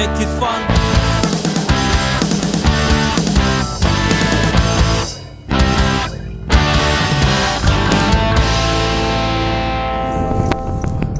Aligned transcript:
make 0.00 0.24
it 0.24 0.32
fun. 0.40 0.60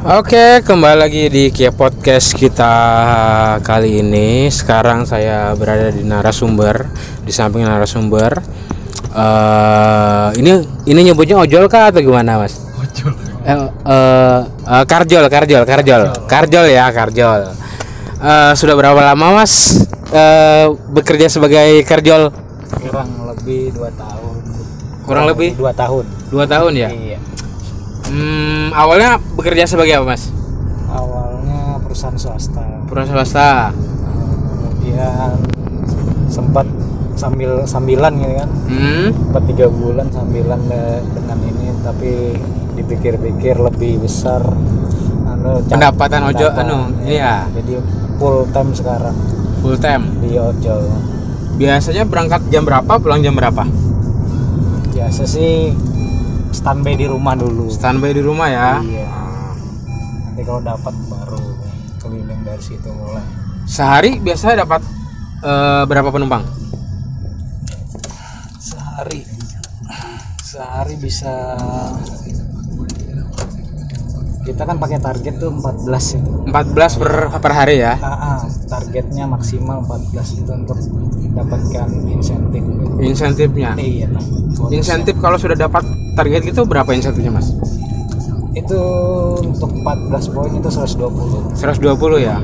Oke, 0.01 0.65
kembali 0.65 0.97
lagi 0.97 1.29
di 1.29 1.53
Kia 1.53 1.77
Podcast 1.77 2.33
kita 2.33 2.73
kali 3.61 4.01
ini. 4.01 4.49
Sekarang 4.49 5.05
saya 5.05 5.53
berada 5.53 5.93
di 5.93 6.01
narasumber, 6.01 6.89
di 7.21 7.33
samping 7.37 7.69
narasumber. 7.69 8.41
eh 9.11 10.29
ini 10.41 10.65
ini 10.89 11.13
nyebutnya 11.13 11.37
ojol 11.37 11.69
kah 11.69 11.93
atau 11.93 12.01
gimana, 12.01 12.41
Mas? 12.41 12.57
Ojol. 12.81 13.13
Eh, 13.45 13.59
eh, 13.93 14.41
eh, 14.49 14.85
karjol, 14.89 15.29
karjol, 15.29 15.69
karjol, 15.69 16.03
karjol 16.25 16.67
ya, 16.73 16.89
karjol. 16.89 17.61
Eh, 18.21 18.53
sudah 18.53 18.75
berapa 18.75 19.01
lama, 19.03 19.27
Mas? 19.35 19.81
eh 20.11 20.67
bekerja 20.89 21.31
sebagai 21.31 21.81
karjol? 21.83 22.35
kurang 22.83 23.07
lebih 23.25 23.71
dua 23.73 23.91
tahun 23.93 24.35
Kurang 25.01 25.25
lebih 25.27 25.55
dua 25.55 25.71
tahun 25.73 26.03
dua 26.29 26.45
tahun 26.45 26.73
ya. 26.77 26.89
iya 26.89 27.19
Hmm, 28.05 28.71
awalnya 28.73 29.15
bekerja 29.33 29.65
sebagai 29.65 29.95
apa, 29.97 30.07
Mas? 30.09 30.35
awalnya 30.89 31.79
perusahaan 31.81 32.15
swasta 32.15 32.63
Perusahaan 32.85 33.11
swasta. 33.17 33.51
kemudian 33.71 35.31
sempat 36.27 36.67
sambil 37.15 37.63
sambilan 37.65 38.13
gitu 38.17 38.35
kan 38.37 38.51
Hmm. 38.67 39.07
sempat 39.15 39.43
tiga 39.47 39.67
bulan 39.69 40.07
sambilan 40.09 40.61
de- 40.65 41.03
dengan 41.13 41.39
ini 41.41 41.67
tapi 41.81 42.11
dipikir-pikir 42.75 43.55
lebih 43.57 43.99
besar 44.01 44.43
anu, 45.25 45.63
Pendapatan 45.65 46.27
pendapatan, 46.29 46.65
anu, 46.65 46.79
iya. 47.05 47.47
jadi 47.53 47.79
full 48.21 48.45
time 48.51 48.71
sekarang 48.71 49.17
Full 49.61 49.77
time. 49.77 50.05
di 50.21 50.37
ojol 50.37 50.85
Biasanya 51.57 52.05
berangkat 52.05 52.49
jam 52.49 52.63
berapa, 52.63 52.97
pulang 52.97 53.21
jam 53.21 53.33
berapa? 53.33 53.65
biasa 54.91 55.25
sih 55.25 55.73
standby 56.51 56.95
di 56.95 57.07
rumah 57.07 57.33
dulu 57.33 57.67
Standby 57.67 58.13
di 58.13 58.21
rumah 58.21 58.47
ya. 58.47 58.71
iya 58.79 59.09
nanti 60.23 60.43
kalau 60.43 60.61
dapat 60.61 60.93
baru 61.07 61.41
keliling 61.99 62.41
dari 62.43 62.61
situ 62.61 62.89
mulai 62.91 63.25
Sehari 63.65 64.17
biasanya 64.17 64.63
dapat 64.63 64.85
eh, 65.41 65.83
berapa 65.85 66.09
penumpang? 66.11 66.45
sehari 68.57 69.25
sehari 70.43 70.95
bisa 70.97 71.57
kita 74.51 74.67
kan 74.67 74.77
pakai 74.77 74.99
target 74.99 75.39
tuh 75.39 75.55
14 75.55 76.19
itu 76.19 76.31
14 76.51 77.01
per 77.01 77.13
per 77.39 77.53
hari 77.55 77.79
ya. 77.79 77.95
ah, 77.97 78.11
ah, 78.11 78.39
targetnya 78.67 79.25
maksimal 79.25 79.87
14 79.87 80.11
itu 80.37 80.51
untuk 80.51 80.79
dapatkan 81.31 81.89
insentif 82.11 82.63
Insentifnya. 83.01 83.79
iya 83.79 84.11
nah. 84.11 84.21
Insentif 84.69 85.15
kalau 85.17 85.39
sudah 85.39 85.55
dapat 85.55 85.87
target 86.13 86.43
itu 86.45 86.61
berapa 86.63 86.91
insentifnya, 86.91 87.33
Mas? 87.33 87.55
itu 88.51 88.81
untuk 89.41 89.71
14 89.73 90.35
poin 90.35 90.51
itu 90.51 90.67
120 90.69 91.55
120 91.55 92.19
ya. 92.19 92.37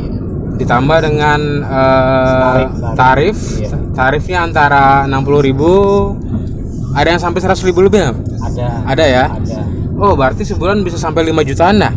Ditambah 0.56 0.98
dengan 1.02 1.40
eh, 1.66 2.40
Tarif, 2.40 2.70
tarif. 2.72 2.96
tarif. 2.96 3.38
Iya. 3.58 3.76
Tarifnya 3.92 4.38
antara 4.40 4.84
60.000 5.04 6.94
ada 6.94 7.08
yang 7.10 7.20
sampai 7.20 7.40
100.000 7.42 7.74
lebih 7.76 7.98
nggak? 8.00 8.16
ada 8.40 8.66
Ada 8.86 9.04
ya? 9.04 9.24
ada 9.28 9.60
Oh, 9.96 10.12
berarti 10.12 10.44
sebulan 10.44 10.84
bisa 10.84 11.00
sampai 11.00 11.32
5 11.32 11.40
jutaan 11.40 11.80
dah. 11.80 11.94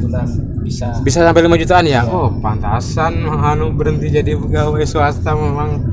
bulan 0.00 0.26
bisa 0.64 0.88
Bisa 1.04 1.20
sampai 1.20 1.44
5 1.44 1.60
jutaan 1.60 1.84
ya? 1.84 2.00
Iya. 2.00 2.02
Oh, 2.08 2.32
pantasan 2.40 3.28
anu 3.28 3.76
berhenti 3.76 4.08
jadi 4.08 4.32
pegawai 4.40 4.84
swasta 4.88 5.36
memang 5.36 5.84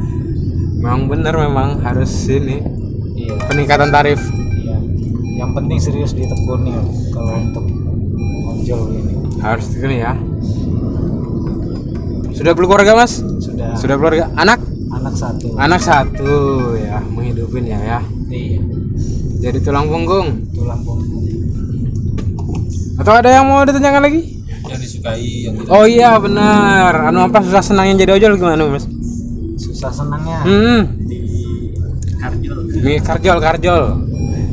memang 0.80 1.12
bener 1.12 1.36
memang 1.36 1.82
harus 1.82 2.12
ini 2.30 2.62
iya 3.18 3.36
peningkatan 3.50 3.90
tarif. 3.92 4.22
iya 4.56 4.78
yang 5.36 5.52
penting 5.52 5.82
serius 5.82 6.14
ditekuni 6.14 6.72
kalau 7.12 7.34
untuk 7.44 7.66
ojol 8.54 8.82
ini 8.96 9.14
Harus 9.36 9.68
ini 9.78 10.02
ya. 10.02 10.14
Sudah 12.34 12.52
berkeluarga, 12.58 12.98
Mas? 12.98 13.22
sudah 13.40 13.76
Sudah 13.78 13.96
keluarga? 14.00 14.32
Anak? 14.36 14.58
anak 14.90 15.14
satu 15.14 15.48
Anak 15.56 15.82
satu 15.86 16.34
ya, 16.82 16.98
menghidupin 17.14 17.68
ya 17.68 17.78
ya. 17.78 18.00
iya 18.32 18.60
Jadi 19.38 19.62
tulang 19.62 19.86
punggung. 19.86 20.42
Punggung 20.76 21.26
Atau 22.96 23.14
ada 23.14 23.30
yang 23.30 23.46
mau 23.46 23.62
ditanyakan 23.62 24.02
lagi? 24.02 24.22
Yang 24.66 24.80
disukai, 24.82 25.46
yang 25.46 25.54
tidak. 25.62 25.70
Oh 25.70 25.86
iya 25.86 26.18
benar. 26.18 27.12
Anu 27.12 27.22
apa 27.22 27.38
susah 27.40 27.62
senangnya 27.62 28.02
jadi 28.02 28.18
ojol 28.18 28.34
gimana, 28.36 28.66
Mas? 28.66 28.88
susah 29.56 29.92
senangnya 29.92 30.40
Hmm. 30.42 30.82
di 31.06 31.20
karjol 32.18 32.58
Mi 32.82 32.98
karjol 32.98 33.38
karjol. 33.38 33.84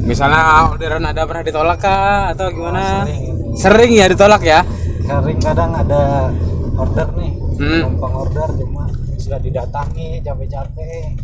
Misalnya 0.03 0.69
orderan 0.69 1.07
ada 1.07 1.23
pernah 1.23 1.41
ditolak 1.41 1.79
kah 1.79 2.35
atau 2.35 2.51
gimana? 2.51 3.07
sering 3.07 3.23
itu. 3.23 3.43
Sering 3.57 3.91
ya 3.95 4.07
ditolak 4.07 4.43
ya? 4.43 4.61
sering 5.03 5.39
kadang 5.39 5.73
ada 5.73 6.29
order 6.75 7.09
nih 7.17 7.33
Hmm. 7.53 7.83
order 7.97 8.49
cuma 8.59 8.85
sudah 9.17 9.39
didatangi 9.39 10.19
capek-capek 10.21 11.15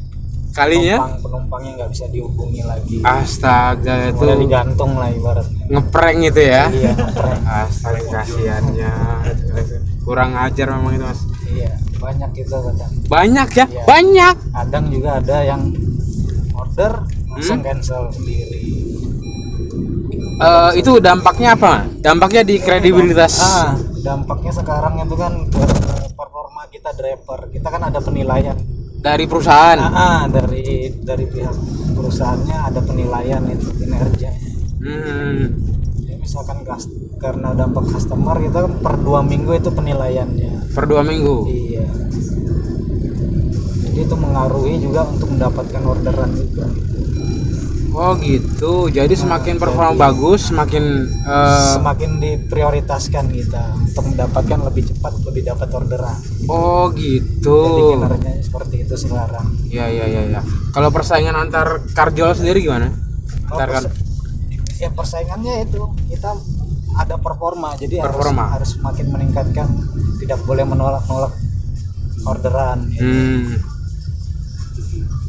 Kalinya 0.58 0.96
penumpang 0.98 1.22
penumpangnya 1.22 1.70
nggak 1.76 1.90
bisa 1.90 2.04
dihubungi 2.08 2.62
lagi 2.62 2.96
astaga 3.00 3.94
itu 4.08 4.20
udah 4.20 4.36
digantung 4.36 4.92
lah 4.92 5.08
ibaratnya 5.08 5.62
ngeprank 5.68 6.18
itu 6.24 6.40
ya. 6.42 6.62
iya 6.68 6.92
ngeprank. 6.92 7.40
Astaga 7.46 8.02
kasihannya. 8.12 8.92
Kurang 10.00 10.30
ajar 10.34 10.66
memang 10.72 10.92
itu, 10.94 11.04
Mas. 11.04 11.20
iya 11.48 11.70
banyak 11.98 12.30
itu 12.36 12.50
kadang 12.50 12.92
Banyak 13.06 13.48
ya? 13.52 13.66
Iya. 13.66 13.82
Banyak. 13.84 14.34
kadang 14.52 14.84
juga 14.88 15.10
ada 15.16 15.36
yang 15.42 15.62
order 16.52 16.92
langsung 17.28 17.58
Hmm? 17.58 17.66
cancel 17.66 18.02
sendiri 18.08 18.58
Eh, 20.38 20.70
itu 20.76 21.02
dampaknya 21.02 21.52
apa? 21.52 21.82
Dampaknya 21.98 22.42
di 22.42 22.56
kredibilitas. 22.56 23.34
ah 23.38 23.74
dampaknya 23.98 24.52
sekarang 24.52 24.94
itu 24.96 25.14
kan 25.14 25.32
per- 25.44 25.74
performa 26.14 26.62
kita 26.68 26.94
driver 26.94 27.50
kita 27.50 27.68
kan 27.68 27.82
ada 27.84 27.98
penilaian 27.98 28.54
dari 28.98 29.24
perusahaan. 29.24 29.78
ah, 29.78 29.90
ah, 29.90 30.20
dari 30.26 30.64
dari 30.98 31.24
pihak 31.24 31.54
perusahaannya 31.92 32.56
ada 32.64 32.80
penilaian 32.80 33.42
itu 33.46 33.68
kinerja 33.72 34.30
Hmm. 34.78 35.58
ya, 36.00 36.14
misalkan 36.16 36.62
gas- 36.62 36.86
karena 37.16 37.50
dampak 37.52 37.88
customer 37.88 38.38
kita 38.38 38.58
kan 38.60 38.72
per 38.78 38.94
dua 38.96 39.20
minggu 39.20 39.50
itu 39.52 39.68
penilaiannya 39.68 40.70
Per 40.70 40.84
dua 40.84 41.02
minggu. 41.02 41.36
iya 41.46 41.82
jadi 43.80 44.00
itu 44.00 44.14
mengaruhi 44.14 44.78
juga 44.78 45.02
untuk 45.04 45.28
mendapatkan 45.28 45.82
orderan 45.84 46.32
juga 46.32 46.66
Oh 47.90 48.14
gitu. 48.14 48.86
Jadi 48.86 49.10
semakin 49.12 49.58
performa 49.58 49.90
bagus, 49.90 50.46
semakin 50.46 50.84
eh, 51.18 51.72
semakin 51.74 52.22
diprioritaskan 52.22 53.26
kita 53.26 53.74
untuk 53.74 54.04
mendapatkan 54.06 54.58
lebih 54.62 54.86
cepat 54.86 55.18
lebih 55.24 55.42
dapat 55.44 55.66
orderan 55.72 56.14
oh 56.46 56.94
gitu. 56.94 57.58
jadi 57.58 57.82
kinerjanya 57.90 58.42
itu 58.88 58.96
sekarang 58.98 59.44
Ya 59.68 59.84
ya 59.86 60.08
ya 60.08 60.22
ya. 60.26 60.40
Kalau 60.72 60.88
persaingan 60.88 61.36
antar 61.36 61.84
karjol 61.92 62.32
sendiri 62.32 62.64
gimana? 62.64 62.88
Antar 63.46 63.68
kan 63.70 63.82
persa- 63.84 64.00
ya 64.76 64.88
persaingannya 64.88 65.54
itu 65.62 65.80
kita 66.08 66.32
ada 66.94 67.14
performa 67.14 67.76
jadi 67.76 68.00
Performa. 68.00 68.48
harus 68.48 68.56
harus 68.56 68.70
semakin 68.74 69.06
meningkatkan 69.08 69.68
tidak 70.18 70.40
boleh 70.42 70.64
menolak-nolak 70.64 71.30
orderan 72.24 72.88
ya. 72.90 73.00
hmm. 73.00 73.44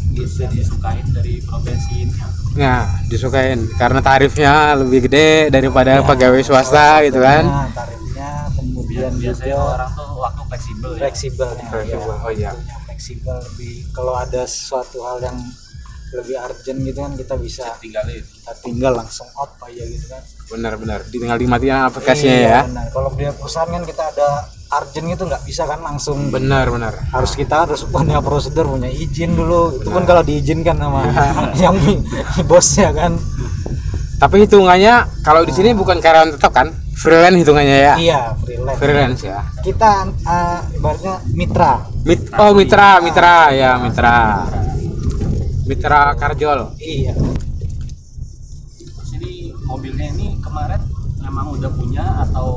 gitu 0.09 0.41
dia 0.41 0.49
Disukain 0.49 1.05
dari 1.09 1.39
profesi 1.39 2.03
ini. 2.03 2.13
Ya, 2.55 2.81
disukain 3.05 3.69
karena 3.77 4.01
tarifnya 4.01 4.53
lebih 4.75 5.05
gede 5.05 5.47
daripada 5.49 5.99
Ya, 5.99 6.03
pegawai 6.03 6.41
swasta 6.41 7.05
gitu 7.05 7.21
kan. 7.21 7.45
Nah, 7.45 7.69
tarifnya 7.71 8.29
kemudian 8.51 9.11
Biasanya 9.13 9.53
juga 9.53 9.69
orang 9.69 9.91
tuh 9.93 10.09
waktu 10.17 10.41
fleksibel 10.45 10.89
ya. 10.89 10.99
fleksibelnya 10.99 11.65
Fleksibel, 11.69 12.09
ya. 12.09 12.17
oh 12.19 12.31
iya. 12.33 12.51
Fleksibel 13.09 13.37
lebih 13.43 13.89
kalau 13.89 14.13
ada 14.13 14.45
suatu 14.45 15.01
hal 15.01 15.17
yang 15.19 15.37
lebih 16.09 16.37
urgent 16.37 16.79
gitu 16.79 16.99
kan 16.99 17.13
kita 17.13 17.35
bisa 17.37 17.65
Tinggalin. 17.77 18.21
kita 18.21 18.53
tinggal 18.61 18.93
langsung 18.95 19.25
out 19.35 19.57
aja 19.59 19.81
gitu 19.83 20.05
kan 20.07 20.21
Benar-benar. 20.49 21.05
Tinggal 21.05 21.37
dimatiin 21.37 21.85
aplikasinya 21.85 22.33
Iya, 22.35 22.49
ya. 22.49 22.61
benar. 22.65 22.85
kalau 22.89 23.09
dia 23.13 23.29
perusahaan 23.29 23.65
kan 23.67 23.81
kita 23.81 24.03
ada 24.07 24.29
urgent 24.71 25.05
gitu 25.07 25.23
nggak 25.25 25.43
bisa 25.43 25.63
kan 25.65 25.79
langsung 25.79 26.29
Benar-benar. 26.29 26.93
harus 27.09 27.33
kita 27.33 27.65
harus 27.65 27.81
punya 27.83 28.17
prosedur 28.19 28.65
punya 28.67 28.89
izin 28.89 29.33
dulu 29.33 29.73
itu 29.75 29.85
pun 29.87 30.05
kalau 30.05 30.21
diizinkan 30.21 30.77
sama 30.77 31.01
yang 31.61 31.77
bosnya 32.45 32.89
kan 32.91 33.13
Tapi 34.19 34.43
hitungannya 34.43 35.23
kalau 35.23 35.41
di 35.41 35.53
sini 35.55 35.71
bukan 35.71 35.97
karyawan 35.97 36.35
tetap 36.35 36.51
kan? 36.51 36.67
Freelance 36.99 37.37
hitungannya 37.37 37.77
ya. 37.79 37.93
iya 37.97 38.21
freelance 38.35 38.75
Freelance 38.77 39.21
ya. 39.23 39.39
kita 39.61 39.91
eh, 40.19 40.59
ibaratnya 40.75 41.15
mitra 41.31 41.73
Mit 42.01 42.27
oh 42.33 42.51
mitra, 42.51 42.99
mitra 42.99 43.35
ya 43.51 43.71
mitra. 43.77 44.17
Mitra 45.63 46.01
karjol. 46.13 46.75
iya 46.77 47.13
Terus 47.15 49.09
ini 49.15 49.31
mobilnya 49.61 50.11
ini 50.11 50.35
kemarin 50.39 50.81
memang 51.19 51.53
udah 51.53 51.71
punya 51.71 52.05
atau 52.21 52.47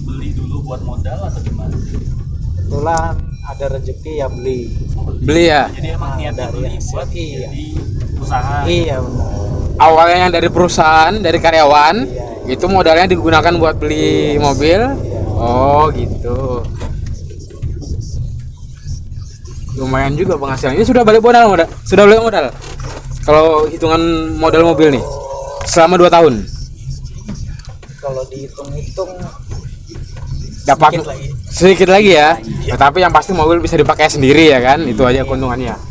beli 0.00 0.32
dulu 0.32 0.64
buat 0.64 0.80
modal 0.80 1.18
atau 1.22 1.40
gimana? 1.42 1.74
kebetulan 1.76 3.14
ada 3.42 3.64
rezeki 3.68 4.12
ya 4.16 4.28
beli 4.30 4.70
beli 5.20 5.44
ya 5.44 5.66
Jadi 5.68 5.88
emang 5.90 6.10
Ah, 6.10 6.16
niatnya 6.16 6.46
dari 6.46 6.56
beli 6.56 6.78
buat 6.86 7.08
iya. 7.10 7.48
jadi 7.50 7.64
usaha. 8.16 8.56
iya 8.64 8.96
benar 8.96 9.28
awalnya 9.76 10.16
yang 10.20 10.32
dari 10.32 10.48
perusahaan 10.48 11.14
dari 11.18 11.36
karyawan 11.36 11.96
Iya. 12.00 12.29
Itu 12.48 12.64
modalnya 12.70 13.10
digunakan 13.10 13.52
buat 13.58 13.76
beli 13.76 14.36
mobil. 14.40 14.80
Oh 15.36 15.88
gitu. 15.92 16.64
Lumayan 19.76 20.16
juga 20.16 20.36
penghasilan. 20.36 20.76
Ini 20.76 20.84
sudah 20.84 21.02
balik 21.04 21.24
modal 21.24 21.48
modal. 21.48 21.68
Sudah 21.84 22.04
balik 22.04 22.22
modal. 22.24 22.44
Kalau 23.24 23.68
hitungan 23.68 24.00
modal 24.40 24.64
mobil 24.64 24.96
nih 24.96 25.04
selama 25.68 26.00
2 26.00 26.08
tahun. 26.08 26.34
Kalau 28.00 28.22
dihitung-hitung 28.32 29.12
dapat 30.64 30.90
Sedikit 30.96 31.08
lagi. 31.08 31.28
sedikit 31.52 31.88
lagi 31.92 32.10
ya. 32.16 32.28
Tetapi 32.72 32.98
yang 33.04 33.12
pasti 33.12 33.36
mobil 33.36 33.60
bisa 33.60 33.76
dipakai 33.76 34.08
sendiri 34.08 34.48
ya 34.48 34.60
kan? 34.64 34.80
Itu 34.88 35.04
aja 35.04 35.24
keuntungannya 35.24 35.89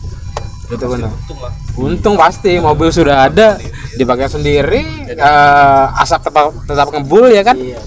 itu 0.69 0.85
untung 0.85 1.09
Untung 1.09 1.39
lah. 1.41 1.53
untung 1.75 2.15
pasti 2.15 2.61
mobil 2.61 2.89
sudah 2.89 3.25
ada 3.25 3.57
dipakai 3.93 4.29
sendiri 4.29 4.81
eh, 5.09 5.85
asap 5.97 6.29
tetap 6.29 6.53
tetap 6.65 6.87
ngebul 6.93 7.29
ya 7.29 7.41
kan? 7.41 7.57
Iya 7.57 7.79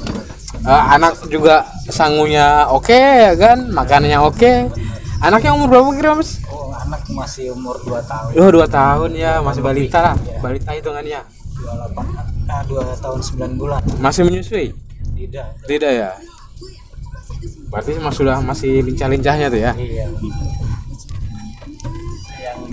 Eh, 0.62 0.84
anak 0.94 1.18
juga 1.26 1.66
sangunya 1.90 2.70
oke 2.70 2.94
ya 2.94 3.34
kan? 3.34 3.66
Makanannya 3.66 4.14
oke. 4.22 4.70
Anaknya 5.18 5.58
umur 5.58 5.66
berapa 5.66 5.90
kira 5.90 6.10
mas? 6.14 6.38
Oh 6.46 6.70
anak 6.70 7.02
masih 7.10 7.50
umur 7.50 7.82
2 7.82 7.98
tahun. 8.06 8.30
Oh 8.38 8.46
dua 8.46 8.70
tahun 8.70 9.10
ya. 9.18 9.42
Masih 9.42 9.58
balita 9.58 9.98
lah. 9.98 10.14
balita 10.38 10.70
hitungannya. 10.70 11.18
28 11.66 12.46
nah 12.46 12.62
2 12.62 12.78
tahun 12.94 13.18
9 13.18 13.58
bulan. 13.58 13.82
Masih 13.98 14.22
menyusui? 14.22 14.70
Tidak. 15.18 15.66
Tidak 15.66 15.92
ya? 15.98 16.14
Berarti 17.66 17.98
mas 17.98 18.14
sudah 18.14 18.38
masih 18.38 18.86
lincah-lincahnya 18.86 19.50
tuh 19.50 19.60
ya? 19.66 19.72
Iya 19.74 20.06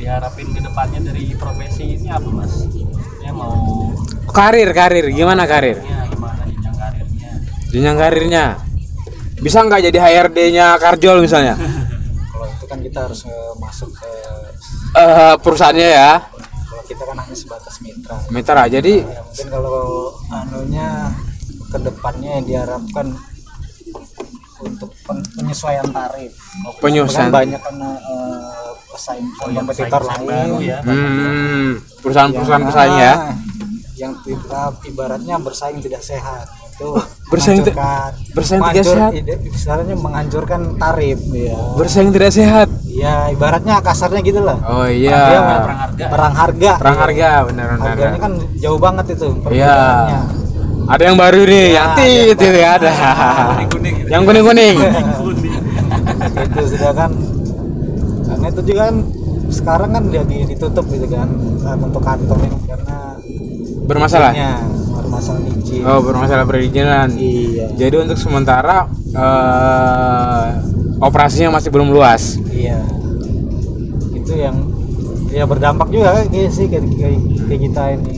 diharapin 0.09 0.49
ke 0.49 0.59
depannya 0.65 0.99
dari 1.05 1.37
profesi 1.37 2.01
ini 2.01 2.09
apa 2.09 2.25
mas? 2.33 2.65
Ya 3.21 3.29
mau 3.29 3.93
karir 4.33 4.73
karir. 4.73 5.05
Gimana 5.13 5.45
karir? 5.45 5.77
Ya 5.85 6.09
gimana 6.09 6.41
jenjang 6.49 6.73
karirnya? 6.73 7.29
jenjang 7.69 7.97
karirnya? 8.01 8.45
Bisa 9.37 9.61
nggak 9.61 9.85
jadi 9.85 9.97
HRD-nya 10.01 10.81
Karjol 10.81 11.21
misalnya? 11.21 11.53
Kalau 12.33 12.47
itu 12.49 12.65
kan 12.65 12.81
kita 12.81 13.05
harus 13.05 13.21
eh, 13.29 13.53
masuk 13.61 13.93
ke 13.93 14.09
eh 14.97 15.35
perusahaannya 15.45 15.89
ya? 15.93 16.11
Kalau 16.25 16.83
kita 16.89 17.03
kan 17.05 17.17
hanya 17.21 17.37
sebatas 17.37 17.75
mitra. 17.77 18.17
Mitra 18.33 18.63
jadi 18.65 19.05
ya 19.05 19.21
mungkin 19.21 19.47
kalau 19.53 20.09
anunya 20.33 21.13
ke 21.69 21.77
depannya 21.85 22.41
diharapkan 22.41 23.13
untuk 24.59 24.89
pen- 25.05 25.29
penyesuaian 25.37 25.85
tarif. 25.93 26.33
Penyesuaian. 26.81 27.29
Kan 27.29 27.37
banyak 27.45 27.61
kan 27.61 27.75
eh, 27.77 28.58
pesaing 28.99 29.25
kompetitor 29.55 30.01
Pesaing-pesaing 30.01 30.27
lain 30.27 30.49
baru 30.51 30.57
ya. 30.61 30.79
hmm, 30.83 31.67
perusahaan-perusahaan 31.99 32.59
Yang 32.59 32.69
pesaing 32.69 32.97
ya. 32.97 33.13
Mana 33.15 33.47
yang 33.95 34.13
tidak 34.21 34.71
ibaratnya 34.85 35.35
bersaing 35.37 35.79
tidak 35.79 35.99
sehat 36.01 36.47
itu 36.71 36.87
Bersaing 37.27 37.59
menghancurkan- 37.61 38.15
bersaing 38.31 38.63
tidak 38.65 38.85
sehat? 38.85 39.11
ide- 39.13 39.39
istilahnya 39.45 39.95
menghancurkan 39.95 40.61
tarif 40.75 41.19
ya 41.29 41.59
bersaing 41.75 42.09
tidak 42.09 42.31
sehat? 42.31 42.67
Ya 42.85 43.27
ibaratnya 43.27 43.79
kasarnya 43.79 44.19
gitu 44.21 44.39
lah. 44.39 44.55
Oh 44.61 44.83
iya. 44.85 45.19
Perang 45.19 45.75
harga. 45.77 46.05
perang 46.07 46.33
harga. 46.33 46.71
Perang 46.77 46.97
harga 46.97 47.29
benar 47.45 47.65
benar 47.69 47.85
harganya 47.85 48.19
kan 48.21 48.33
jauh 48.55 48.75
banget 48.77 49.05
itu 49.13 49.27
iya. 49.49 49.75
ada 50.85 51.03
yang 51.03 51.15
baru 51.15 51.41
nih 51.43 51.65
Ya, 51.65 51.75
yang 51.75 51.89
tit 51.93 52.07
yang 52.07 52.31
itu 52.31 52.45
ya 52.49 52.69
ada. 52.73 52.91
Kuning-kuning. 53.67 53.95
Gitu. 53.95 54.07
yang 54.09 54.21
kuning 54.23 54.45
kuning 54.45 54.75
itu 56.45 56.61
sudah 56.71 56.91
kan 56.93 57.11
karena 58.29 58.47
itu 58.47 58.61
juga 58.63 58.81
kan 58.85 58.95
sekarang 59.49 59.89
kan 59.91 60.03
dia 60.07 60.21
di- 60.21 60.45
ditutup 60.45 60.85
gitu 60.87 61.05
kan 61.05 61.25
kan 61.59 61.77
untuk 61.79 61.99
kantor 61.99 62.37
ini 62.39 62.57
karena 62.63 62.97
bermasalah? 63.83 64.31
Izinnya, 64.31 64.53
bermasalah 64.93 65.39
izin. 65.41 65.81
Oh 65.81 65.99
bermasalah 65.99 66.45
perizinan. 66.45 67.07
Iya. 67.11 67.65
Jadi 67.73 67.95
untuk 67.99 68.15
sementara 68.15 68.85
eh, 69.09 70.45
operasinya 70.99 71.57
masih 71.57 71.69
belum 71.69 71.89
luas. 71.89 72.37
Iya. 72.47 72.85
Itu 74.13 74.33
yang 74.33 74.55
ya 75.29 75.45
berdampak 75.45 75.89
juga 75.89 76.21
kayak 76.23 76.49
sih 76.49 76.65
kayak, 76.65 76.85
kayak, 76.89 77.17
kayak 77.47 77.61
kita 77.65 77.83
ini. 77.95 78.13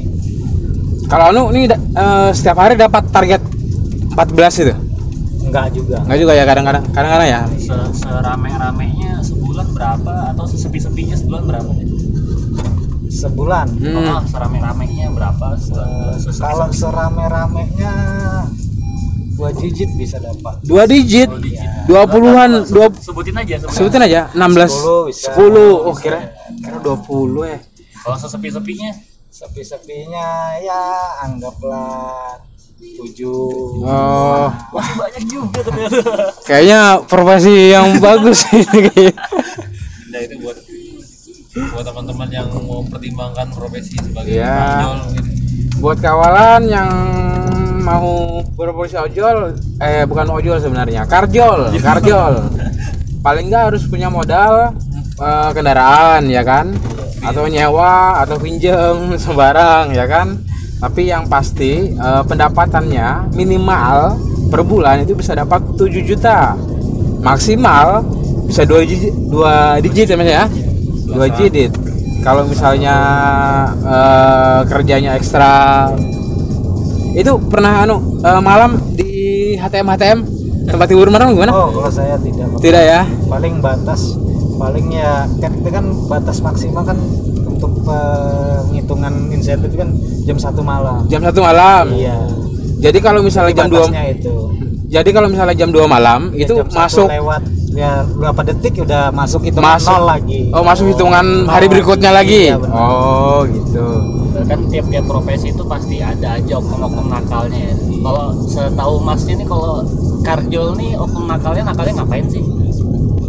Kalau 1.07 1.25
anu 1.29 1.51
ini 1.51 1.67
da- 1.67 1.79
eh, 1.79 2.29
setiap 2.31 2.59
hari 2.59 2.75
dapat 2.75 3.03
target 3.07 3.41
14 4.11 4.53
itu 4.61 4.75
enggak 5.51 5.67
juga. 5.75 5.97
Enggak 6.07 6.19
juga 6.19 6.33
ya 6.33 6.43
kadang-kadang 6.47 6.83
kadang-kadang 6.89 7.27
ya. 7.27 7.41
Se 7.59 7.75
Serame-ramenya 7.99 9.11
sebulan 9.19 9.67
berapa 9.75 10.13
atau 10.31 10.45
sesepi-sepinya 10.47 11.15
sebulan 11.15 11.43
berapa? 11.43 11.71
sebulan. 13.11 13.67
Hmm. 13.77 14.07
Oh, 14.07 14.21
serame-ramenya 14.23 15.11
berapa? 15.11 15.47
Sebulan? 15.53 15.87
Eh, 15.91 16.15
Sesepi- 16.17 16.41
kalau 16.41 16.67
serame-ramenya 16.71 17.93
dua 19.35 19.49
digit 19.53 19.89
bisa 19.93 20.17
dapat. 20.17 20.55
Dua 20.63 20.83
digit? 20.85 21.27
Dua 21.85 22.07
puluhan 22.07 22.63
dua 22.65 22.87
sebutin 22.93 23.35
aja 23.35 23.57
sebutin. 23.59 23.75
sebutin 23.75 24.01
aja 24.01 24.21
16 24.31 24.69
10 24.71 25.09
bisa. 25.09 25.31
10 25.33 25.81
oh 25.81 25.95
kira 25.97 26.19
kira 26.55 26.77
20 26.79 27.43
ya. 27.43 27.59
Kalau 27.99 28.17
sesepi-sepinya? 28.17 28.91
Sepi-sepinya 29.27 30.27
ya 30.61 30.81
anggaplah 31.21 32.37
tujuh. 32.81 33.45
Oh. 33.81 34.49
Masih 34.71 34.95
banyak 34.95 35.23
juga 35.25 35.59
ternyata. 35.61 36.01
kayaknya 36.43 36.81
profesi 37.03 37.55
yang 37.69 37.97
bagus 38.03 38.41
ini. 38.51 39.13
Nah 40.07 40.19
itu 40.19 40.35
buat 40.39 40.57
buat 41.51 41.83
teman-teman 41.83 42.27
yang 42.27 42.47
mau 42.63 42.81
pertimbangkan 42.83 43.47
profesi 43.51 43.95
sebagai 43.95 44.31
Iya. 44.31 44.55
penjual 44.55 44.97
gitu. 45.13 45.29
buat 45.77 45.97
kawalan 45.97 46.61
yang 46.63 46.89
mau 47.81 48.07
berprofesi 48.51 48.93
ojol 48.95 49.57
eh 49.77 50.05
bukan 50.05 50.29
ojol 50.31 50.57
sebenarnya 50.57 51.03
karjol 51.05 51.73
karjol. 51.77 52.33
Paling 53.19 53.49
nggak 53.49 53.63
harus 53.69 53.83
punya 53.85 54.07
modal 54.07 54.73
eh, 55.15 55.49
kendaraan 55.51 56.25
ya 56.25 56.41
kan? 56.41 56.71
Atau 57.21 57.45
nyewa 57.45 58.17
atau 58.17 58.37
pinjem 58.37 58.97
sembarang 59.21 59.91
ya 59.91 60.05
kan 60.05 60.37
tapi 60.81 61.13
yang 61.13 61.29
pasti 61.29 61.93
eh, 61.93 62.23
pendapatannya 62.25 63.37
minimal 63.37 64.17
per 64.49 64.65
bulan 64.65 65.05
itu 65.05 65.13
bisa 65.13 65.37
dapat 65.37 65.61
7 65.77 65.87
juta. 66.01 66.57
Maksimal 67.21 68.01
bisa 68.49 68.65
dua 68.65 68.81
digit 68.81 69.13
dua 69.29 69.77
digit 69.77 70.09
ya 70.09 70.17
ya? 70.17 70.45
Dua 71.05 71.29
digit. 71.29 71.69
Kalau 72.25 72.49
misalnya 72.49 72.95
eh, 73.77 74.59
kerjanya 74.65 75.13
ekstra 75.13 75.85
itu 77.13 77.37
pernah 77.45 77.85
anu 77.85 78.17
eh, 78.25 78.41
malam 78.41 78.81
di 78.97 79.53
HTM 79.61 79.85
HTM 79.85 80.19
tempat 80.65 80.87
hiburan 80.89 81.13
malam 81.13 81.37
gimana? 81.37 81.53
Oh 81.53 81.69
kalau 81.69 81.93
saya 81.93 82.17
tidak 82.17 82.57
tidak 82.57 82.83
ya? 82.89 83.01
Paling 83.29 83.61
batas 83.61 84.17
paling 84.57 84.93
ya 84.93 85.25
kan 85.41 85.51
itu 85.57 85.69
kan 85.73 85.85
batas 86.05 86.37
maksimal 86.41 86.85
kan 86.85 86.97
penghitungan 87.81 89.13
insentif 89.29 89.71
kan 89.73 89.89
jam 90.23 90.37
satu 90.37 90.61
malam 90.61 91.03
jam 91.07 91.21
satu 91.21 91.39
malam 91.39 91.85
iya 91.91 92.17
jadi 92.81 92.97
kalau 92.97 93.21
misalnya 93.21 93.53
jam 93.53 93.67
2 93.67 93.77
batasnya 93.77 94.03
itu 94.09 94.35
jadi 94.95 95.09
kalau 95.09 95.27
misalnya 95.27 95.55
jam 95.55 95.69
2 95.69 95.85
malam 95.85 96.21
Ya, 96.31 96.45
itu 96.45 96.53
jam 96.57 96.67
masuk 96.69 97.07
lewat 97.07 97.41
ya 97.71 98.03
berapa 98.03 98.41
detik 98.43 98.83
udah 98.83 99.09
masuk 99.11 99.47
itu 99.47 99.55
Masuk. 99.57 99.95
nol 99.95 100.03
lagi 100.03 100.51
oh 100.51 100.59
masuk 100.61 100.91
hitungan 100.91 101.23
nol. 101.23 101.47
hari 101.47 101.67
berikutnya 101.67 102.11
lagi 102.11 102.51
Iya, 102.51 102.59
benar. 102.59 102.75
oh 102.75 103.39
gitu 103.47 103.85
kan 104.41 104.59
tiap-tiap 104.67 105.05
profesi 105.05 105.47
itu 105.49 105.63
pasti 105.63 106.03
ada 106.03 106.35
aja 106.35 106.53
oknum-oknum 106.57 107.07
nakalnya 107.07 107.71
ya. 107.71 107.75
Kalau 108.01 108.25
setahu 108.43 108.95
Mas 108.99 109.23
ini 109.23 109.45
kalau 109.45 109.85
karjol 110.21 110.73
nih 110.75 110.97
oknum 110.97 111.29
nakalnya 111.29 111.63
nakalnya 111.63 112.01
ngapain 112.01 112.25
sih? 112.27 112.41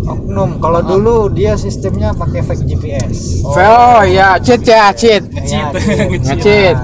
Oknum. 0.05 0.59
Kalau 0.59 0.81
dulu 0.83 1.17
dia 1.31 1.55
sistemnya 1.55 2.15
pakai 2.15 2.43
fake 2.43 2.65
GPS 2.67 3.47
oh, 3.47 4.03
ya 4.07 4.37
cheat 4.43 4.63
ya 4.67 4.91
cheat. 4.95 5.23
Ngecit, 5.23 5.71
Ya, 5.93 6.09
ngecit 6.11 6.77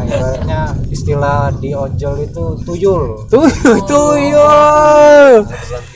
Nah, 0.48 0.72
istilah 0.88 1.52
di 1.60 1.76
ojol 1.76 2.24
itu 2.24 2.44
tuyul. 2.64 3.28
Tuh 3.28 3.48
tuyul. 3.84 5.44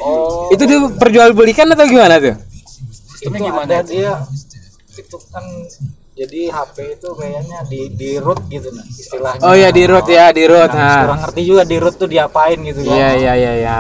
Oh, 0.00 0.49
itu 0.52 0.62
diperjualbelikan 0.64 1.69
atau 1.73 1.87
gimana 1.88 2.21
tuh? 2.21 2.37
Sistemnya 3.17 3.38
itu 3.38 3.47
gimana? 3.49 3.64
ada 3.64 3.79
dia 3.85 4.12
itu 4.93 5.17
kan 5.33 5.45
jadi 6.12 6.52
HP 6.52 6.76
itu 7.00 7.09
kayaknya 7.17 7.59
di 7.64 7.81
di 7.97 8.11
root 8.21 8.41
gitu 8.52 8.69
nah 8.76 8.85
istilahnya. 8.85 9.41
Oh 9.41 9.57
ya 9.57 9.73
di 9.73 9.85
root 9.88 10.07
ya 10.12 10.29
di 10.29 10.45
root. 10.45 10.71
Nah, 10.76 11.09
kurang 11.09 11.17
ha 11.17 11.23
ngerti 11.25 11.41
juga 11.49 11.62
di 11.64 11.76
root 11.81 11.95
tuh 11.97 12.09
diapain 12.12 12.59
gitu. 12.61 12.85
Kan 12.85 12.93
iya 12.93 13.11
iya 13.17 13.33
iya 13.57 13.79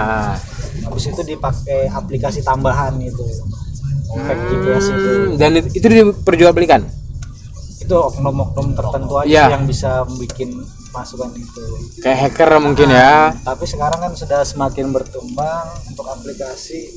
habis 0.92 1.08
itu 1.08 1.22
dipakai 1.26 1.88
aplikasi 1.88 2.40
tambahan 2.40 3.00
itu. 3.00 3.24
Fake 4.12 4.44
GPS 4.46 4.86
itu. 4.86 5.08
Hmm, 5.08 5.30
dan 5.34 5.50
itu, 5.56 5.68
itu 5.72 5.86
diperjualbelikan? 5.88 6.84
Itu 7.78 7.96
oknum-oknum 8.06 8.76
tertentu 8.76 9.16
aja 9.16 9.26
Iya. 9.26 9.44
yang 9.50 9.64
bisa 9.64 10.04
bikin 10.14 10.60
masukan 10.92 11.32
itu. 11.32 11.64
Kayak 11.98 12.28
hacker 12.28 12.60
mungkin 12.60 12.92
ya. 12.92 13.32
Tapi 13.34 13.64
sekarang 13.64 13.98
kan 13.98 14.12
sudah 14.12 14.44
semakin 14.44 14.92
berkembang 14.92 15.64
untuk 15.86 16.04
aplikasi. 16.04 16.92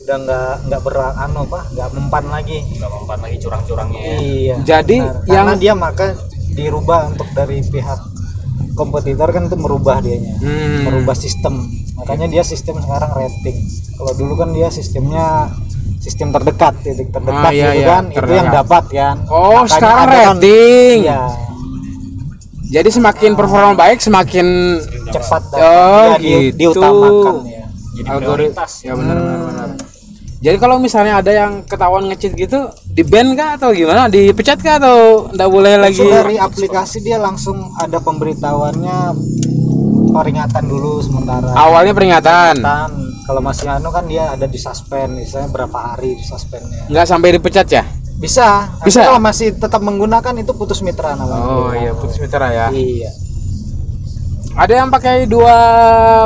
Udah 0.00 0.16
nggak 0.16 0.52
nggak 0.64 0.80
berak 0.80 1.12
anu 1.18 1.44
apa 1.44 1.60
nggak 1.68 1.88
mempan 1.92 2.24
lagi. 2.30 2.58
Nggak 2.72 2.90
mempan 2.94 3.18
lagi 3.20 3.36
curang-curangnya 3.36 4.00
ya. 4.00 4.14
iya. 4.16 4.54
Jadi 4.62 4.96
benar. 4.96 5.26
yang- 5.26 5.26
karena 5.26 5.54
dia 5.56 5.72
maka 5.74 6.06
dirubah 6.52 7.10
untuk 7.10 7.26
dari 7.30 7.58
pihak 7.60 8.00
kompetitor 8.72 9.28
kan 9.28 9.44
itu 9.44 9.56
merubah 9.56 9.98
dianya. 9.98 10.38
Hmm. 10.38 10.86
merubah 10.86 11.12
sistem 11.12 11.66
makanya 11.92 12.26
dia 12.28 12.42
sistem 12.42 12.78
sekarang 12.78 13.10
rating 13.10 13.56
kalau 13.94 14.12
dulu 14.14 14.32
kan 14.34 14.50
dia 14.50 14.68
sistemnya 14.68 15.50
sistem 15.98 16.30
terdekat 16.30 16.74
titik 16.80 17.08
terdekat 17.08 17.44
Ah, 17.44 17.52
iya, 17.52 17.66
gitu 17.66 17.76
iya, 17.76 17.86
kan 17.90 18.04
itu 18.04 18.16
terdekat. 18.16 18.38
yang 18.38 18.48
dapat 18.54 18.84
kan 18.88 19.16
Oh, 19.26 19.38
Makanya 19.58 19.68
sekarang 19.70 19.98
ada 20.00 20.08
kan- 20.08 20.26
rating. 20.36 20.96
iya 21.02 21.20
Jadi 22.70 22.88
semakin 22.88 23.30
performa 23.34 23.74
baik 23.74 23.98
semakin 23.98 24.46
cepat 25.08 25.42
dan 25.50 25.58
Oh, 25.58 26.06
ya, 26.06 26.16
di- 26.16 26.54
gitu. 26.54 26.56
diutamakan 26.72 27.36
ya 27.44 27.64
jadi 27.92 28.08
algoritma. 28.08 28.30
prioritas 28.54 28.72
Ya 28.80 28.92
benar 28.94 29.16
benar 29.18 29.38
benar. 29.44 29.68
Jadi 30.40 30.56
kalau 30.56 30.76
misalnya 30.78 31.14
ada 31.16 31.32
yang 31.34 31.52
ketahuan 31.62 32.06
ngecit 32.06 32.32
gitu, 32.32 32.64
di 32.86 33.02
ban 33.02 33.34
kah 33.34 33.60
atau 33.60 33.74
gimana? 33.74 34.08
Dipecat 34.08 34.56
kah 34.56 34.80
atau 34.80 35.28
enggak 35.28 35.50
boleh 35.50 35.74
lagi? 35.76 36.00
Langsung 36.00 36.16
dari 36.16 36.36
aplikasi 36.38 36.96
dia 37.02 37.18
langsung 37.18 37.58
ada 37.76 37.98
pemberitahuannya 37.98 38.98
peringatan 40.12 40.64
dulu 40.64 40.98
sementara 40.98 41.50
Awalnya 41.52 41.92
peringatan. 41.92 42.54
Peringatan. 42.56 42.90
kalau 43.22 43.40
masih 43.40 43.66
anu 43.66 43.88
kan 43.88 44.04
dia 44.04 44.30
ada 44.30 44.44
di 44.44 44.56
suspend 44.56 45.14
misalnya 45.14 45.48
berapa 45.48 45.78
hari 45.94 46.14
di 46.14 46.22
suspendnya 46.22 46.82
Nggak 46.86 47.06
sampai 47.06 47.28
dipecat 47.32 47.66
ya? 47.68 47.84
bisa 48.16 48.68
Bisa? 48.80 49.00
kalau 49.02 49.16
masih 49.18 49.54
tetap 49.54 49.80
menggunakan 49.80 50.34
itu 50.36 50.52
putus 50.52 50.80
mitra 50.80 51.14
namanya 51.14 51.40
Oh 51.42 51.72
iya, 51.72 51.90
putus 51.92 52.18
mitra 52.18 52.46
ya. 52.48 52.66
iya 52.68 53.08
Ada 54.52 54.74
yang 54.76 54.88
pakai 54.88 55.24
dua 55.24 55.56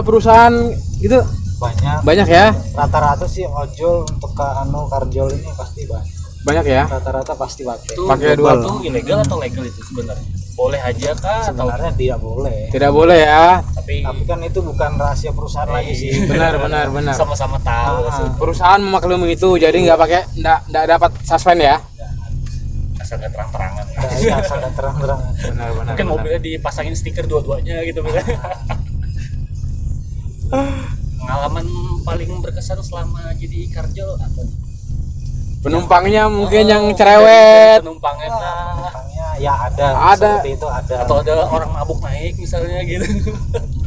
perusahaan 0.00 0.50
gitu? 0.96 1.20
banyak 1.54 1.98
Banyak 2.02 2.26
ya? 2.26 2.50
rata-rata 2.72 3.24
sih 3.24 3.44
ojol 3.44 4.04
untuk 4.06 4.32
ke 4.32 4.42
anu 4.58 4.84
karjol 4.86 5.28
ini 5.30 5.48
pasti 5.54 5.84
banyak 5.84 6.12
Banyak 6.42 6.64
ya? 6.66 6.82
rata-rata 6.84 7.32
pasti 7.34 7.62
pakai 7.62 7.94
Pakai 7.96 8.32
dua. 8.34 8.58
itu 8.58 8.70
ilegal 8.84 9.22
atau 9.22 9.38
legal 9.38 9.62
itu 9.62 9.80
sebenarnya 9.82 10.28
boleh 10.54 10.78
aja 10.78 11.11
kah 11.14 11.42
atau 11.42 11.66
sebenarnya 11.66 11.92
tidak 11.92 12.18
boleh 12.18 12.58
Tidak 12.68 12.90
boleh 12.90 13.18
ya? 13.20 13.58
tapi 13.75 13.94
tapi 14.00 14.23
kan 14.23 14.38
itu 14.40 14.58
bukan 14.61 14.90
rahasia 14.94 15.30
perusahaan 15.30 15.66
lagi 15.66 15.92
sih 15.92 16.11
Benar 16.25 16.56
benar 16.56 16.87
benar. 16.88 17.11
sama-sama 17.12 17.58
tahu 17.58 17.96
Ah. 18.02 18.14
sih 18.14 18.26
Perusahaan 18.34 18.78
memaklumi 18.78 19.28
itu, 19.30 19.49
jadi 19.54 19.75
nggak 19.75 19.99
pakai 19.99 20.20
nggak 20.37 20.58
nggak 20.68 20.84
dapat 20.88 21.11
suspend 21.23 21.61
ya? 21.61 21.76
asal 22.96 23.18
nggak 23.18 23.30
terang-terangan 23.30 23.84
ya. 23.84 23.99
Iya, 24.16 24.37
sangat 24.40 24.73
terang-terang 24.73 25.20
Benar 25.37 25.68
benar. 25.70 25.84
mungkin 25.90 26.06
mobilnya 26.08 26.40
dipasangin 26.40 26.94
stiker 26.94 27.26
dua-duanya 27.26 27.82
gitu 27.82 28.00
misalnya 28.00 28.38
pengalaman 31.18 31.66
paling 32.00 32.30
berkesan 32.38 32.78
selama 32.80 33.32
jadi 33.34 33.58
karjol 33.70 34.14
apa? 34.14 34.42
Penumpangnya 35.61 36.28
mungkin 36.28 36.64
yang 36.64 36.84
Oh, 36.84 36.92
cerewet. 36.92 37.80
penumpangnya 37.80 38.28
kah? 38.30 38.73
Makanya 38.78 39.13
ya 39.36 39.52
ada 39.62 39.86
Ada. 40.10 40.30
seperti 40.36 40.50
itu 40.54 40.66
ada 40.66 40.94
atau 41.00 41.14
ada 41.18 41.32
orang 41.44 41.70
mabuk 41.70 41.98
naik 42.00 42.34
misalnya 42.36 42.78
gitu 42.82 43.06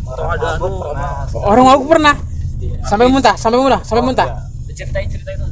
orang 0.05 0.29
ada 0.33 0.47
mabuk 0.53 0.67
anu, 0.67 0.77
pernah 0.83 1.11
Orang 1.43 1.65
aku 1.67 1.83
pernah 1.87 2.15
Iya. 2.57 2.81
sampai 2.83 3.05
muntah, 3.05 3.35
sampai 3.35 3.57
muntah, 3.59 3.81
sampai 3.81 4.01
Oh, 4.01 4.07
muntah. 4.07 4.27
iya. 4.27 4.73
ceritain 4.73 5.05
cerita 5.05 5.29
itu 5.29 5.45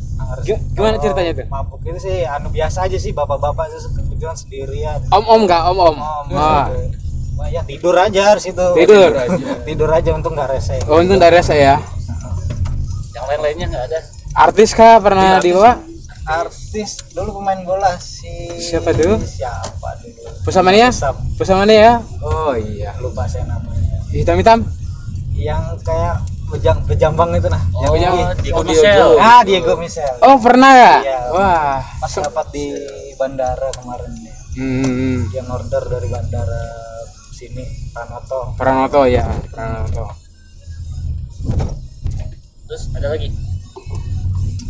gimana 0.71 0.97
ceritanya 0.97 1.31
tuh? 1.35 1.45
mabuk 1.47 1.79
itu 1.81 1.97
sih 1.99 2.17
anu 2.23 2.49
biasa 2.49 2.77
aja 2.83 2.93
sih 2.95 3.11
bapak-bapak 3.11 3.65
itu 3.67 3.77
kebetulan 3.91 4.33
sendirian 4.33 4.99
Om-om 5.07 5.45
nggak, 5.45 5.61
om-om. 5.67 5.95
Oh, 5.95 6.25
Ah. 6.31 6.65
Wah, 7.35 7.47
ya 7.47 7.61
tidur 7.61 7.93
aja 7.93 8.21
harus 8.27 8.45
itu 8.45 8.65
Tidur. 8.73 9.11
tidur 9.61 9.89
aja 9.91 10.11
untuk 10.11 10.31
nggak 10.31 10.49
rese 10.49 10.77
Oh, 10.85 10.97
untung 10.97 11.17
dari 11.17 11.41
saya. 11.41 11.77
yang 13.11 13.25
lain-lainnya 13.27 13.65
nggak 13.67 13.83
ada 13.85 13.99
Artis 14.35 14.71
kah 14.71 14.97
pernah 14.97 15.37
dibawa? 15.37 15.79
artis 16.25 17.05
dulu 17.11 17.37
pemain 17.37 17.61
bola 17.61 17.93
si 17.95 18.49
Siapa 18.57 18.91
tuh? 18.91 19.21
siapa 19.21 19.74
Pusamania? 20.45 20.87
Pusap. 20.87 21.15
Pusamania 21.35 21.77
ya? 21.77 21.93
Oh 22.21 22.53
iya. 22.53 22.93
lupa 23.01 23.25
saya 23.25 23.43
namanya 23.45 23.97
Hitam-hitam? 24.09 24.61
yang 25.35 25.75
kayak 25.83 26.23
bejang 26.47 26.79
bejambang 26.87 27.35
itu 27.35 27.51
nah 27.51 27.59
oh 27.75 27.91
Yang- 27.91 28.39
Diego 28.39 28.55
oh, 28.55 28.63
Michel 28.63 29.09
ah 29.19 29.41
Diego 29.43 29.73
Michel 29.75 30.15
Oh, 30.21 30.39
pernah 30.39 30.71
ya? 30.71 30.93
Iya. 31.01 31.19
Wah. 31.27 31.75
pas 31.99 32.13
dapat 32.13 32.45
di 32.53 32.71
bandara 33.15 33.67
kemarin 33.75 34.11
ya. 34.15 34.35
Hmm. 34.55 35.27
dia 35.27 35.43
order 35.43 35.83
dari 35.83 36.07
bandara 36.07 36.63
sini 37.29 37.67
Pranoto 37.91 38.55
Pranoto 38.55 39.03
ya, 39.03 39.27
Pranoto. 39.51 40.07
terus 42.65 42.87
ada 42.95 43.11
lagi 43.11 43.27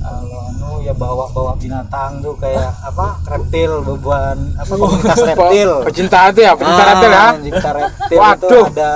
anu 0.07 0.79
ya 0.79 0.93
bawa 0.93 1.25
bawa 1.29 1.53
binatang 1.55 2.19
tuh 2.19 2.35
kayak 2.35 2.69
apa 2.79 3.17
reptil 3.25 3.81
beban 3.81 4.37
apa 4.55 4.73
komunitas 4.79 5.19
reptil 5.25 5.71
Pecinta 5.83 6.19
itu 6.29 6.39
ya, 6.41 6.53
pecinta 6.53 6.77
Ah, 6.77 6.87
reptil 6.87 7.11
ya. 7.11 7.25
pecinta 7.33 7.69
reptil 7.73 8.09
itu 8.11 8.21
Waduh. 8.21 8.65
ada 8.67 8.93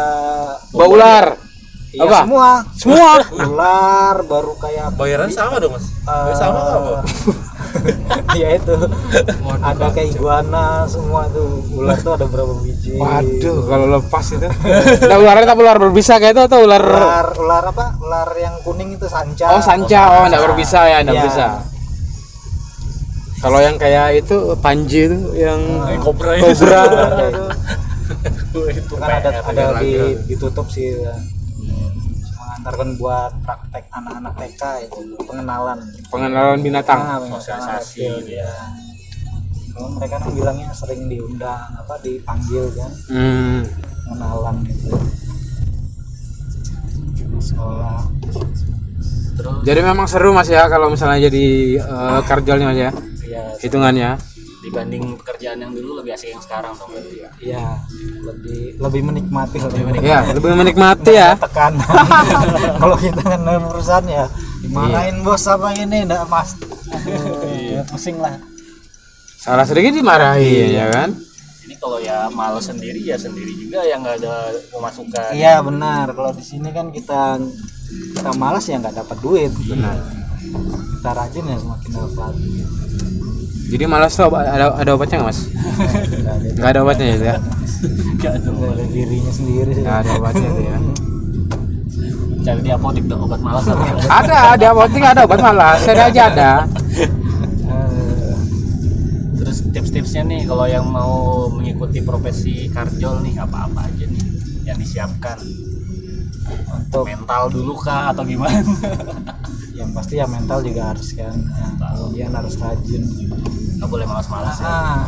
Bau 0.70 0.90
ular. 0.90 1.26
iya, 1.90 2.02
Apa? 2.04 2.20
semua 2.22 2.50
Semua. 2.74 3.12
ular 3.34 4.16
baru 4.24 4.54
kayak 4.56 4.94
Bayaran 4.94 5.30
sama 5.30 5.58
dong 5.58 5.74
mas? 5.74 5.86
eh, 6.06 6.34
sama 6.34 6.60
apa? 6.62 7.02
ya 8.42 8.50
itu 8.56 8.76
ada 9.60 9.86
kayak 9.90 10.10
iguana 10.14 10.86
semua 10.86 11.26
tuh 11.30 11.62
ular 11.74 11.98
tuh 11.98 12.14
ada 12.16 12.26
berapa 12.26 12.54
biji 12.62 12.98
Waduh, 12.98 13.58
kalau 13.66 13.86
lepas 13.98 14.26
itu. 14.34 14.48
Nah, 15.06 15.18
ularnya 15.18 15.46
tapi 15.48 15.62
ular 15.62 15.78
berbisa 15.78 16.18
kayak 16.18 16.34
itu 16.34 16.42
atau 16.46 16.60
ular 16.66 16.82
ular 16.82 17.28
ular 17.38 17.64
apa 17.70 17.86
ular 18.02 18.30
yang 18.36 18.56
kuning 18.62 18.94
itu 18.94 19.06
sanca 19.06 19.54
Oh, 19.54 19.62
sanca. 19.62 20.02
Oh, 20.20 20.24
enggak 20.26 20.44
berbisa 20.46 20.80
ya, 20.86 20.98
enggak 21.02 21.18
Iya. 21.18 21.26
bisa. 21.26 21.46
Kalau 23.40 23.60
yang 23.64 23.80
kayak 23.80 24.20
itu 24.20 24.36
panji 24.60 25.08
itu 25.08 25.18
yang 25.34 25.60
kobra 26.04 26.36
ya. 26.36 26.44
kobra. 26.44 26.82
itu 28.74 28.94
kan 28.98 29.10
ada 29.22 29.30
ada 29.46 29.64
lagi, 29.80 29.94
di, 29.96 30.36
ditutup 30.36 30.68
sih 30.68 30.92
ya. 30.98 31.14
Mengantarkan 32.60 33.00
buat 33.00 33.32
praktek 33.40 33.88
anak-anak 33.90 34.34
TK 34.36 34.62
itu 34.84 35.00
pengenalan 35.24 35.80
Pengenalan 36.12 36.60
binatang. 36.60 37.00
Nah, 37.00 37.24
Sosialisasi 37.32 38.04
gitu 38.20 38.36
ya. 38.36 38.44
ya. 38.44 38.52
kalau 39.72 39.96
mereka 39.96 40.20
kan 40.20 40.36
bilangnya 40.36 40.76
sering 40.76 41.08
diundang 41.08 41.72
apa 41.72 41.96
dipanggil 42.04 42.68
kan 42.76 42.92
Hmm. 43.08 43.64
pengenalan 44.04 44.56
gitu 44.68 44.92
sekolah 47.40 48.04
terus 48.20 48.60
Jadi 49.64 49.80
memang 49.80 50.04
seru 50.04 50.36
Mas 50.36 50.52
ya 50.52 50.68
kalau 50.68 50.92
misalnya 50.92 51.32
jadi 51.32 51.46
eh, 51.80 52.20
karjolnya 52.28 52.68
Mas 52.68 52.80
ya. 52.82 52.92
ya 53.24 53.44
Hitungannya. 53.56 54.20
Dibanding 54.60 55.16
pekerjaan 55.24 55.58
yang 55.64 55.72
dulu 55.72 56.04
lebih 56.04 56.12
asik 56.20 56.36
yang 56.36 56.44
sekarang 56.44 56.76
dong 56.76 56.92
berarti 56.92 57.16
ya 57.24 57.30
ya 57.40 57.66
lebih 58.28 58.76
lebih 58.76 59.02
menikmati 59.08 59.58
lebih 59.64 59.84
menikmati. 59.88 60.12
Ya, 60.12 60.20
lebih 60.36 60.52
menikmati 60.56 61.14
ya. 61.16 61.30
tekan. 61.40 61.74
Kalau 62.82 62.98
kita 63.00 63.22
kan 63.24 63.40
dalam 63.48 63.64
perusahaan 63.72 64.06
ya 64.08 64.26
dimarahin 64.60 65.24
bos 65.24 65.48
apa 65.48 65.72
ini 65.80 66.04
enggak 66.04 66.28
mas? 66.28 66.60
Aduh, 66.92 67.84
pusing 67.92 68.20
lah. 68.20 68.36
Salah 69.40 69.64
sedikit 69.64 69.96
dimarahin 69.96 70.76
ya 70.76 70.88
kan? 70.92 71.10
ini 71.70 71.78
kalau 71.78 72.02
ya 72.02 72.26
males 72.34 72.66
sendiri 72.66 72.98
ya 72.98 73.14
sendiri 73.14 73.54
juga 73.54 73.86
yang 73.86 74.02
nggak 74.02 74.26
ada 74.26 74.58
pemasukan. 74.74 75.38
Iya 75.38 75.62
benar. 75.62 76.18
Kalau 76.18 76.34
di 76.34 76.42
sini 76.42 76.74
kan 76.74 76.90
kita 76.90 77.38
kita 78.18 78.32
malas 78.42 78.66
ya 78.66 78.82
nggak 78.82 78.98
dapat 79.06 79.18
duit. 79.22 79.54
Benar. 79.70 80.18
kita 81.00 81.16
rajin 81.16 81.46
ya 81.46 81.58
semakin 81.62 81.92
dapat 81.94 82.34
Jadi 83.70 83.84
malas 83.86 84.18
tuh 84.18 84.26
ada 84.34 84.74
ada 84.74 84.92
obatnya 84.98 85.22
nggak 85.22 85.30
Mas? 85.30 85.40
nggak 86.58 86.70
ada 86.70 86.70
ada 86.74 86.80
obatnya 86.82 87.06
itu 87.14 87.26
ya. 87.26 87.38
nggak 88.20 88.34
ada 88.36 88.50
ada 88.52 88.84
dirinya 88.92 89.32
sendiri 89.32 89.72
Nggak 89.80 89.98
ada 90.04 90.12
obatnya 90.20 90.48
itu 90.50 90.62
ya. 90.66 90.78
cari 92.40 92.62
di 92.64 92.72
apotek 92.72 93.04
dong 93.06 93.22
obat 93.28 93.42
malas 93.44 93.68
Ada, 94.24 94.56
di 94.56 94.66
apotek 94.66 95.04
ada 95.04 95.22
obat 95.28 95.40
malas. 95.44 95.78
Saya 95.84 96.08
aja 96.08 96.22
ada. 96.32 96.52
Eh, 97.68 98.34
terus 99.38 99.58
tips-tipsnya 99.70 100.24
nih 100.26 100.42
kalau 100.48 100.66
yang 100.66 100.88
mau 100.88 101.48
mengikuti 101.52 102.00
profesi 102.02 102.72
karjol 102.72 103.22
nih 103.22 103.38
apa-apa 103.38 103.92
aja 103.92 104.08
nih 104.08 104.24
yang 104.66 104.78
disiapkan 104.80 105.38
untuk 106.74 107.06
mental 107.06 107.52
dulu 107.52 107.78
kah 107.78 108.10
atau 108.16 108.24
gimana 108.26 108.64
yang 109.80 109.92
pasti 109.96 110.20
ya 110.20 110.28
mental 110.28 110.60
juga 110.60 110.92
harus 110.92 111.16
kan. 111.16 111.32
Ya, 111.40 111.68
kemudian 111.96 112.32
harus 112.36 112.54
rajin. 112.60 113.04
Nggak 113.80 113.90
boleh 113.90 114.06
malas-malas 114.06 114.60
ya. 114.60 114.68
Ah. 114.68 115.04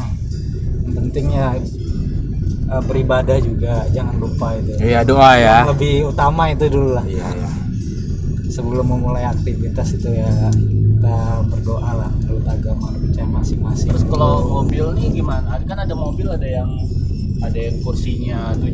Yang 0.87 0.95
penting 0.95 1.25
ya 1.35 1.47
eh, 2.71 2.81
beribadah 2.87 3.37
juga 3.43 3.83
jangan 3.91 4.15
lupa 4.15 4.55
itu. 4.55 4.71
Iya, 4.79 5.03
doa 5.03 5.31
ya. 5.35 5.67
yang 5.67 5.71
lebih 5.75 5.93
utama 6.07 6.43
itu 6.55 6.65
dulu 6.71 6.95
lah. 6.95 7.03
Iya, 7.03 7.27
iya. 7.35 7.49
sebelum 8.51 8.83
memulai 8.83 9.23
aktivitas 9.23 9.95
itu 9.95 10.11
ya 10.11 10.27
kita 10.51 11.17
berdoa 11.51 11.91
lah. 11.95 12.11
Menurut 12.23 12.47
agama 12.47 12.91
percaya 12.95 13.27
masing-masing. 13.27 13.89
Terus 13.91 14.05
kalau 14.07 14.63
mobil 14.63 14.85
nih 14.95 15.07
gimana? 15.19 15.55
Ada- 15.55 15.67
kan 15.67 15.77
ada 15.83 15.95
mobil 15.95 16.27
ada 16.31 16.47
yang 16.47 16.67
ada 17.41 17.57
yang 17.57 17.77
kursinya 17.81 18.39
7 18.53 18.69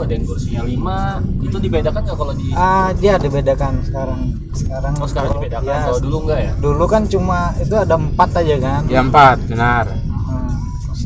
ada 0.00 0.12
yang 0.12 0.24
kursinya 0.24 0.62
5 0.62 1.42
itu 1.42 1.56
dibedakan 1.58 2.00
nggak 2.00 2.16
kalau 2.16 2.32
di 2.32 2.46
ah 2.52 2.94
dia 2.94 3.18
ada 3.18 3.26
bedakan 3.26 3.72
sekarang. 3.82 4.20
Sekarang 4.52 4.92
oh 4.94 5.06
sekarang 5.06 5.28
kalau- 5.28 5.42
dibedakan? 5.42 5.66
ya, 5.66 5.78
kalau 5.84 6.00
dulu 6.00 6.16
enggak 6.22 6.40
ya? 6.40 6.52
dulu 6.56 6.84
kan 6.86 7.02
cuma 7.04 7.38
itu 7.56 7.74
ada 7.74 7.94
empat 7.94 8.30
aja 8.36 8.56
kan? 8.58 8.82
Ya 8.86 9.00
empat, 9.00 9.36
benar. 9.44 9.84
Hmm, 9.90 10.54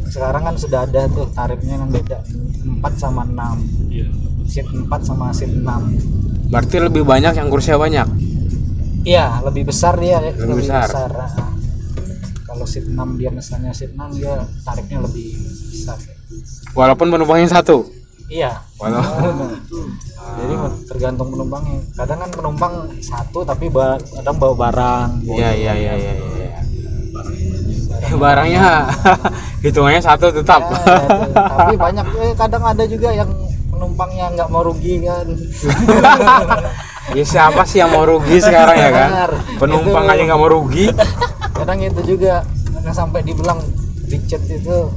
sekarang 0.06 0.42
kan 0.44 0.54
sudah 0.54 0.80
ada 0.82 1.02
tuh 1.08 1.26
tarifnya 1.30 1.76
kan 1.76 1.88
beda. 1.90 2.18
4 2.66 2.92
sama 2.94 3.22
6 3.24 3.56
iya. 3.88 4.08
Seat 4.44 4.66
4 4.66 4.86
sama 5.00 5.30
seat 5.30 5.50
6 5.50 5.64
Berarti 6.46 6.76
lebih 6.78 7.02
banyak 7.02 7.32
yang 7.32 7.48
kursinya 7.48 7.80
banyak. 7.80 8.06
iya 9.02 9.38
lebih 9.40 9.66
besar 9.66 9.94
dia 9.96 10.18
Lebih 10.20 10.60
besar. 10.60 10.90
ah. 10.90 11.30
kalau 12.44 12.62
seat 12.64 12.86
6 12.86 12.94
dia 13.14 13.30
misalnya 13.30 13.70
seat 13.70 13.92
6 13.92 14.02
dia 14.12 14.34
tarifnya 14.62 14.98
lebih 15.00 15.30
besar 15.70 15.98
Walaupun 16.72 17.06
penumpangnya 17.08 17.48
satu. 17.50 17.86
iya 18.26 18.58
Walau 18.76 18.98
jadi 20.36 20.54
tergantung 20.84 21.30
penumpangnya 21.30 21.78
kadang 21.94 22.18
kan 22.18 22.30
penumpang 22.30 22.72
satu 22.98 23.40
tapi 23.40 23.70
ba- 23.70 23.94
kadang 24.12 24.34
bawa 24.34 24.54
barang 24.60 25.08
Iya 25.24 25.50
iya 25.54 25.72
iya 25.72 25.92
iya. 25.94 26.12
iya. 26.12 26.50
Barangnya 28.18 28.90
hitungannya 29.64 29.98
satu 30.00 30.28
tetap. 30.30 30.58
Ya, 30.66 31.06
itu. 31.06 31.32
tapi 31.32 31.74
banyak 31.76 32.06
eh, 32.18 32.34
kadang 32.34 32.62
ada 32.62 32.84
juga 32.84 33.08
yang 33.10 33.30
penumpangnya 33.68 34.26
nggak 34.32 34.48
mau 34.48 34.62
rugi 34.62 35.00
kan 35.00 35.26
Ya 37.08 37.22
siapa 37.22 37.62
sih 37.62 37.78
yang 37.78 37.88
mau 37.88 38.02
rugi 38.02 38.36
sekarang 38.36 38.74
ya 38.74 38.90
kan? 38.90 39.08
Penumpang 39.56 40.02
Itu- 40.02 40.12
aja 40.12 40.22
nggak 40.24 40.40
mau 40.40 40.50
rugi. 40.50 40.90
kadang 41.52 41.78
itu 41.80 42.00
juga 42.08 42.42
kadang 42.74 42.94
sampai 42.96 43.22
dibilang 43.22 43.62
di 44.02 44.18
chat 44.24 44.42
itu 44.44 44.90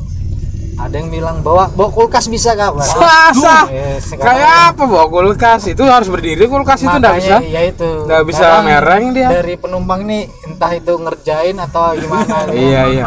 ada 0.80 0.96
yang 0.96 1.12
bilang 1.12 1.44
bawa 1.44 1.68
bawa 1.70 1.92
kulkas 1.92 2.26
bisa 2.26 2.56
kak 2.56 2.72
Pak? 2.72 2.88
Masa? 2.96 3.68
Eh, 3.68 4.00
Kayak 4.16 4.54
apa 4.72 4.84
bawa 4.84 5.06
kulkas? 5.06 5.68
Itu 5.68 5.84
harus 5.84 6.08
berdiri 6.08 6.48
kulkas 6.48 6.80
itu 6.80 6.90
nggak 6.94 7.16
bisa. 7.16 7.36
Ya 7.44 7.62
itu 7.64 8.08
Nggak 8.08 8.24
bisa 8.24 8.46
Kadang 8.46 8.64
mereng 8.66 9.04
dia. 9.12 9.28
dari 9.30 9.54
penumpang 9.54 10.02
nih 10.02 10.24
entah 10.42 10.72
itu 10.72 10.94
ngerjain 10.96 11.60
atau 11.60 11.92
gimana 11.94 12.48
Iya 12.56 12.82
iya. 12.90 13.06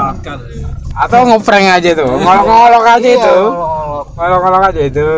Atau 0.95 1.25
ngeprank 1.25 1.67
aja 1.73 1.91
tuh, 1.97 2.05
ngolok-ngolok 2.13 2.85
aja 2.87 3.01
Iya, 3.03 3.17
itu. 3.17 3.37
ngolok-ngolok. 4.13 4.61
Aja 4.63 4.83
itu. 4.85 5.09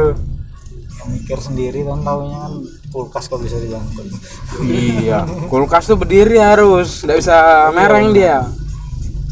Mikir 1.04 1.36
sendiri 1.36 1.82
kan 1.82 2.00
taunya 2.00 2.38
kan 2.38 2.54
kulkas 2.88 3.26
kok 3.26 3.42
bisa 3.42 3.58
diangkut 3.58 4.06
Iya, 4.62 5.26
kulkas 5.50 5.84
tuh 5.84 5.98
berdiri 5.98 6.38
harus, 6.38 7.02
nggak 7.02 7.18
bisa 7.18 7.36
mereng 7.74 8.14
dia. 8.14 8.46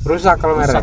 Rusak 0.02 0.36
kalau 0.36 0.58
mereng. 0.58 0.82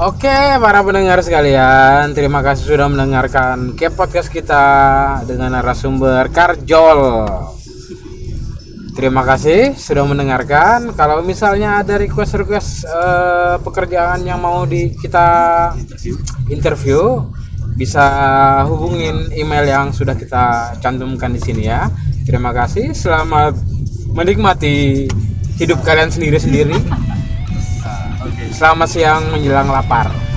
Oke, 0.00 0.32
para 0.32 0.80
pendengar 0.80 1.20
sekalian, 1.20 2.16
terima 2.16 2.40
kasih 2.40 2.72
sudah 2.72 2.88
mendengarkan 2.88 3.76
ke 3.76 3.92
podcast 3.92 4.32
kita 4.32 4.64
dengan 5.28 5.52
narasumber 5.52 6.32
Karjol. 6.32 7.28
Terima 8.96 9.20
kasih 9.28 9.76
sudah 9.76 10.08
mendengarkan. 10.08 10.96
Kalau 10.96 11.20
misalnya 11.20 11.84
ada 11.84 12.00
request-request 12.00 12.88
eh, 12.88 13.56
pekerjaan 13.60 14.24
yang 14.24 14.40
mau 14.40 14.64
di 14.64 14.88
kita 14.96 15.28
interview, 16.48 17.20
bisa 17.76 18.00
hubungin 18.72 19.28
email 19.36 19.68
yang 19.68 19.92
sudah 19.92 20.16
kita 20.16 20.80
cantumkan 20.80 21.36
di 21.36 21.44
sini 21.44 21.68
ya. 21.68 21.92
Terima 22.24 22.56
kasih. 22.56 22.96
Selamat 22.96 23.52
menikmati 24.16 25.12
hidup 25.60 25.84
kalian 25.84 26.08
sendiri-sendiri. 26.08 27.09
Selamat 28.50 28.88
siang 28.90 29.22
menjelang 29.30 29.70
lapar. 29.70 30.29